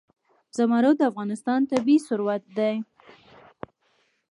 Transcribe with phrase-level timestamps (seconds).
[0.55, 2.75] زمرد د افغانستان طبعي ثروت دی.